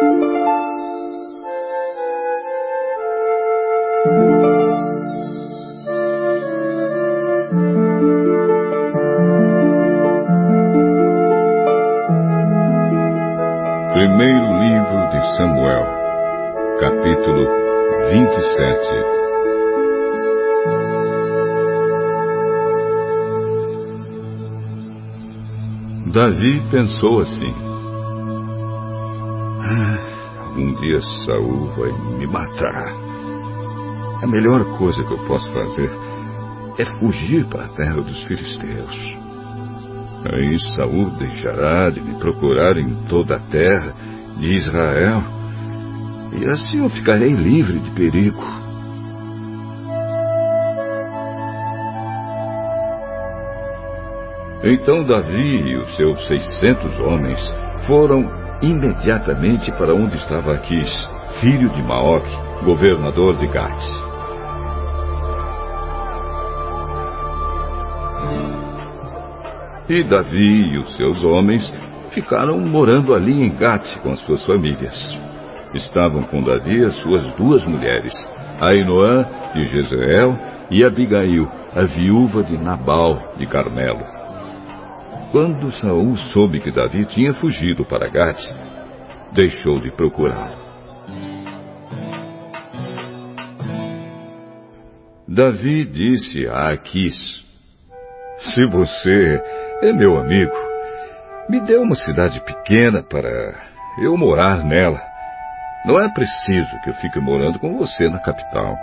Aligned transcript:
Primeiro 0.00 0.16
livro 14.58 15.00
de 15.10 15.20
Samuel, 15.36 15.84
capítulo 16.80 17.44
27. 18.08 19.04
Davi 26.14 26.62
pensou 26.70 27.20
assim: 27.20 27.69
Um 30.60 30.74
dia 30.74 31.00
Saul 31.24 31.72
vai 31.74 31.90
me 32.18 32.26
matar. 32.26 32.92
A 34.22 34.26
melhor 34.26 34.62
coisa 34.76 35.02
que 35.02 35.10
eu 35.10 35.26
posso 35.26 35.50
fazer 35.54 35.90
é 36.76 36.84
fugir 36.98 37.46
para 37.46 37.64
a 37.64 37.68
terra 37.68 37.96
dos 37.96 38.22
filisteus. 38.24 38.94
Aí 40.30 40.58
Saul 40.76 41.12
deixará 41.12 41.88
de 41.88 42.02
me 42.02 42.14
procurar 42.18 42.76
em 42.76 42.94
toda 43.08 43.36
a 43.36 43.38
terra 43.38 43.94
de 44.36 44.52
Israel, 44.52 45.22
e 46.34 46.46
assim 46.50 46.82
eu 46.82 46.90
ficarei 46.90 47.32
livre 47.32 47.78
de 47.78 47.90
perigo. 47.92 48.44
Então 54.62 55.06
Davi 55.06 55.70
e 55.70 55.76
os 55.78 55.96
seus 55.96 56.22
seiscentos 56.26 56.98
homens 56.98 57.40
foram 57.86 58.49
imediatamente 58.62 59.70
para 59.72 59.94
onde 59.94 60.16
estava 60.16 60.54
Aquis, 60.54 60.90
filho 61.40 61.70
de 61.70 61.82
Maoque, 61.82 62.36
governador 62.64 63.36
de 63.36 63.46
Gate. 63.46 64.00
E 69.88 70.04
Davi 70.04 70.72
e 70.72 70.78
os 70.78 70.96
seus 70.96 71.24
homens 71.24 71.72
ficaram 72.10 72.58
morando 72.58 73.14
ali 73.14 73.42
em 73.42 73.50
Gate 73.56 73.98
com 74.02 74.10
as 74.10 74.20
suas 74.20 74.44
famílias. 74.44 74.94
Estavam 75.74 76.22
com 76.24 76.42
Davi 76.42 76.84
as 76.84 76.96
suas 77.02 77.24
duas 77.34 77.64
mulheres, 77.64 78.12
Ainoã 78.60 79.26
de 79.54 79.64
Jezreel 79.64 80.36
e 80.70 80.84
Abigail, 80.84 81.48
a 81.74 81.84
viúva 81.84 82.42
de 82.42 82.58
Nabal 82.58 83.32
de 83.36 83.46
Carmelo. 83.46 84.19
Quando 85.30 85.70
Saul 85.70 86.16
soube 86.32 86.58
que 86.58 86.72
Davi 86.72 87.04
tinha 87.04 87.32
fugido 87.34 87.84
para 87.84 88.08
Gate, 88.08 88.52
deixou 89.32 89.80
de 89.80 89.92
procurá-lo. 89.92 90.58
Davi 95.28 95.84
disse 95.84 96.48
a 96.48 96.70
Aquis: 96.70 97.44
Se 98.38 98.66
você 98.66 99.40
é 99.82 99.92
meu 99.92 100.18
amigo. 100.18 100.52
Me 101.48 101.60
dê 101.60 101.76
uma 101.76 101.94
cidade 101.94 102.40
pequena 102.40 103.00
para 103.00 103.54
eu 104.02 104.16
morar 104.16 104.64
nela. 104.64 105.00
Não 105.84 105.98
é 105.98 106.12
preciso 106.12 106.80
que 106.82 106.90
eu 106.90 106.94
fique 106.94 107.20
morando 107.20 107.60
com 107.60 107.78
você 107.78 108.08
na 108.08 108.18
capital. 108.18 108.76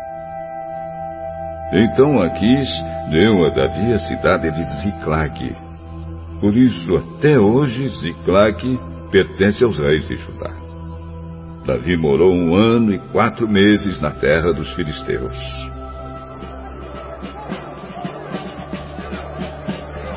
Então 1.73 2.21
Aquis 2.21 2.69
deu 3.09 3.45
a 3.45 3.49
Davi 3.49 3.93
a 3.93 3.99
cidade 3.99 4.49
de 4.49 4.63
Ziclag. 4.81 5.66
Por 6.39 6.55
isso, 6.55 6.95
até 6.95 7.39
hoje, 7.39 7.89
Ziclag 7.89 8.79
pertence 9.11 9.63
aos 9.63 9.77
reis 9.77 10.07
de 10.07 10.17
Judá. 10.17 10.51
Davi 11.65 11.97
morou 11.97 12.31
um 12.31 12.55
ano 12.55 12.93
e 12.93 12.99
quatro 13.11 13.47
meses 13.47 13.99
na 13.99 14.11
terra 14.11 14.53
dos 14.53 14.71
filisteus. 14.73 15.35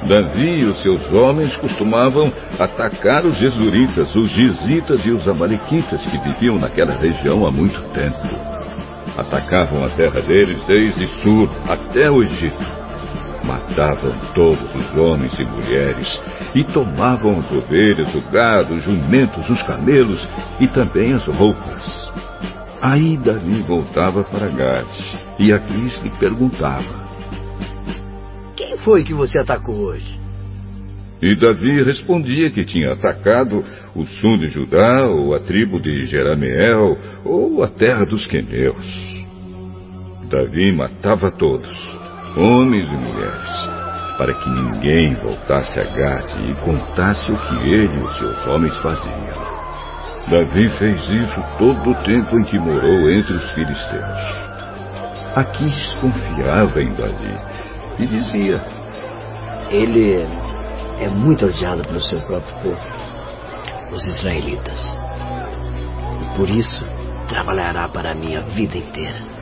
Davi 0.07 0.61
e 0.61 0.65
os 0.65 0.83
seus 0.83 1.13
homens 1.13 1.57
costumavam 1.57 2.33
atacar 2.59 3.25
os 3.25 3.37
Jesuritas, 3.39 4.15
os 4.15 4.31
Gizitas 4.31 5.07
e 5.07 5.11
os 5.11 5.27
Amalequitas 5.27 6.05
que 6.07 6.19
viviam 6.19 6.59
naquela 6.59 6.95
região 6.95 7.47
há 7.47 7.51
muito 7.51 7.81
tempo. 7.95 8.19
Atacavam 9.17 9.85
a 9.85 9.89
terra 9.91 10.21
deles 10.21 10.59
desde 10.67 11.07
Sur 11.23 11.49
até 11.69 12.11
o 12.11 12.23
Egito. 12.23 12.80
Matavam 13.45 14.13
todos 14.35 14.75
os 14.75 14.99
homens 14.99 15.39
e 15.39 15.45
mulheres 15.45 16.21
e 16.55 16.63
tomavam 16.65 17.39
as 17.39 17.51
ovelhas, 17.51 18.15
o 18.15 18.21
gado, 18.31 18.75
os 18.75 18.83
jumentos, 18.83 19.49
os 19.49 19.63
camelos 19.63 20.27
e 20.61 20.69
também 20.69 21.15
as 21.15 21.25
roupas. 21.27 22.11
Aí 22.83 23.17
Davi 23.17 23.63
voltava 23.63 24.25
para 24.25 24.49
Gade 24.49 25.19
e 25.39 25.53
Aquis 25.53 26.03
lhe 26.03 26.11
perguntava: 26.19 27.11
foi 28.85 29.03
que 29.05 29.15
você 29.15 29.39
atacou 29.39 29.77
hoje? 29.77 30.19
E 31.23 31.35
Davi 31.35 31.83
respondia 31.83 32.51
que 32.51 32.65
tinha 32.65 32.93
atacado 32.93 33.63
o 33.95 34.05
sul 34.07 34.39
de 34.39 34.49
Judá, 34.49 35.07
ou 35.07 35.35
a 35.35 35.41
tribo 35.41 35.79
de 35.79 36.07
Jerameel, 36.07 36.97
ou 37.25 37.63
a 37.63 37.69
terra 37.69 38.07
dos 38.07 38.27
queneus. 38.27 38.87
Davi 40.31 40.73
matava 40.73 41.31
todos, 41.31 41.79
homens 42.37 42.91
e 42.91 42.97
mulheres, 42.97 44.17
para 44.17 44.35
que 44.35 44.49
ninguém 44.51 45.15
voltasse 45.17 45.81
a 45.81 45.85
Gade 45.85 46.51
e 46.51 46.55
contasse 46.65 47.31
o 47.33 47.37
que 47.37 47.69
ele 47.69 47.97
e 47.97 48.03
os 48.05 48.19
seus 48.19 48.47
homens 48.47 48.77
faziam. 48.79 49.51
Davi 50.29 50.69
fez 50.79 51.09
isso 51.09 51.43
todo 51.59 51.91
o 51.91 51.95
tempo 52.05 52.39
em 52.39 52.45
que 52.45 52.59
morou 52.59 53.11
entre 53.11 53.33
os 53.33 53.51
filisteus. 53.53 54.41
Aquis 55.35 55.95
confiava 56.01 56.83
em 56.83 56.93
Davi 56.95 57.37
e 57.99 58.07
dizia: 58.07 58.61
Ele 59.71 60.27
é 61.01 61.09
muito 61.09 61.47
odiado 61.47 61.83
pelo 61.85 62.01
seu 62.01 62.21
próprio 62.21 62.55
povo, 62.63 63.93
os 63.93 64.05
israelitas. 64.05 64.85
E 66.21 66.37
por 66.37 66.49
isso 66.51 66.85
trabalhará 67.29 67.89
para 67.89 68.11
a 68.11 68.15
vida 68.15 68.77
inteira. 68.77 69.40